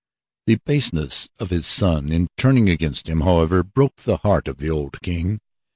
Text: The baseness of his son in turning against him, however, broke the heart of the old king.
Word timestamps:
The 0.47 0.55
baseness 0.55 1.29
of 1.39 1.51
his 1.51 1.67
son 1.67 2.11
in 2.11 2.25
turning 2.35 2.67
against 2.71 3.07
him, 3.07 3.21
however, 3.21 3.61
broke 3.61 3.97
the 3.97 4.17
heart 4.17 4.47
of 4.47 4.57
the 4.57 4.71
old 4.71 4.99
king. 5.03 5.39